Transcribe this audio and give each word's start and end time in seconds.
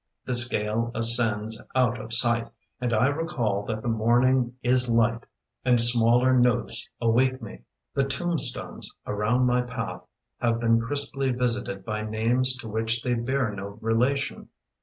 The 0.25 0.33
scale 0.33 0.89
ascends 0.95 1.61
out 1.75 2.01
of 2.01 2.11
sight 2.11 2.49
And 2.79 2.91
I 2.91 3.05
recall 3.05 3.63
that 3.65 3.83
the 3.83 3.87
morning 3.87 4.55
is 4.63 4.89
light 4.89 5.27
And 5.63 5.79
smaller 5.79 6.33
notes 6.33 6.89
await 6.99 7.39
me. 7.39 7.65
The 7.93 8.05
tomb 8.05 8.39
stones 8.39 8.89
around 9.05 9.45
my 9.45 9.61
path 9.61 10.01
Have 10.39 10.59
been 10.59 10.81
crisply 10.81 11.31
visited 11.31 11.85
by 11.85 12.01
names 12.01 12.55
To 12.57 12.67
which 12.67 13.03
they 13.03 13.13
bear 13.13 13.51
no 13.51 13.77
relation. 13.79 14.49